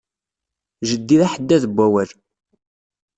Jeddi 0.87 1.15
d 1.19 1.21
aḥeddad 1.25 1.63
n 1.67 1.71
wawal. 1.75 2.09